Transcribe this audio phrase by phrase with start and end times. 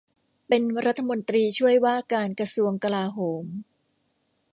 [0.47, 3.45] เป็นรัฐมนตรีช่วยว่าการกระทรวงกลาโหม